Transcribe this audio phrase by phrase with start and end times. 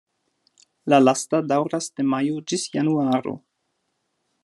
[0.93, 3.39] La lasta daŭras de majo ĝis januaro.